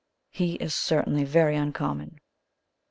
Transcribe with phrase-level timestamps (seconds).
[0.31, 2.19] "He is certainly very uncommon."